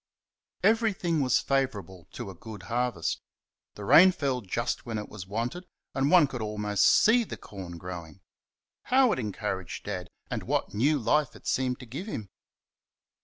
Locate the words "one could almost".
6.09-6.87